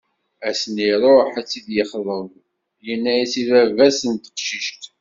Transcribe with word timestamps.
Ass-nn 0.49 0.77
iruḥ 0.91 1.31
ad 1.39 1.45
tt-id-yexḍeb, 1.45 2.29
yenna-as 2.85 3.33
i 3.41 3.43
baba-s 3.49 3.99
n 4.11 4.13
teqcict. 4.15 4.81